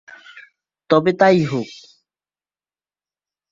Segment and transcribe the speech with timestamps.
[0.89, 1.69] তবে তাই হোক।